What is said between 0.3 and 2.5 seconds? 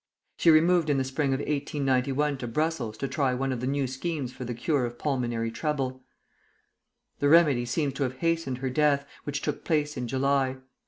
She removed in the spring of 1891 to